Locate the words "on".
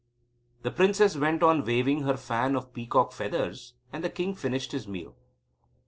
1.43-1.63